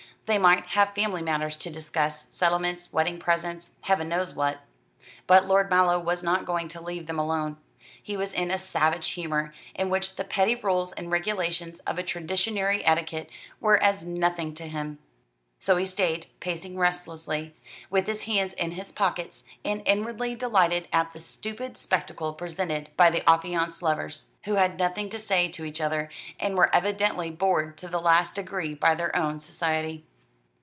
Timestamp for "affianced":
23.29-23.83